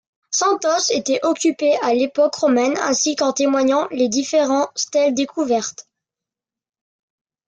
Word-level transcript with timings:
Santosse 0.31 0.89
était 0.91 1.19
occupée 1.23 1.77
à 1.83 1.93
l'époque 1.93 2.33
romaine 2.33 2.75
ainsi 2.79 3.15
qu'en 3.15 3.33
témoignent 3.33 3.85
les 3.91 4.09
différentes 4.09 4.71
stèles 4.75 5.13
découvertes. 5.13 5.87